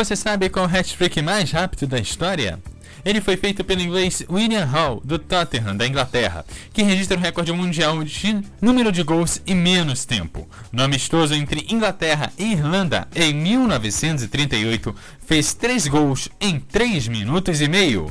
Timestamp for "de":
8.02-8.40, 8.90-9.02